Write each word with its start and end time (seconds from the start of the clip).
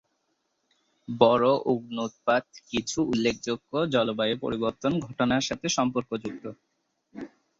বড়ো 1.09 1.53
অগ্ন্যুৎপাত 1.65 2.43
কিছু 2.69 2.99
উল্লেখযোগ্য 3.11 3.71
জলবায়ু 3.93 4.35
পরিবর্তন 4.43 4.91
ঘটনার 5.05 5.43
সাথে 5.49 5.67
সম্পর্কযুক্ত। 5.77 6.43